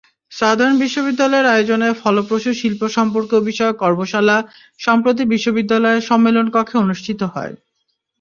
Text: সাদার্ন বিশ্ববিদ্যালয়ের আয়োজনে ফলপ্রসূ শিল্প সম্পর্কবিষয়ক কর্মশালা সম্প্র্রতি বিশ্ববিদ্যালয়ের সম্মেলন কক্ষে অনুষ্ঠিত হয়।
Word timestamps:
সাদার্ন 0.31 0.75
বিশ্ববিদ্যালয়ের 0.83 1.51
আয়োজনে 1.53 1.89
ফলপ্রসূ 2.01 2.51
শিল্প 2.61 2.81
সম্পর্কবিষয়ক 2.97 3.75
কর্মশালা 3.83 4.37
সম্প্র্রতি 4.79 5.23
বিশ্ববিদ্যালয়ের 5.33 6.07
সম্মেলন 6.09 6.45
কক্ষে 6.55 6.77
অনুষ্ঠিত 6.77 7.21
হয়। 7.33 7.53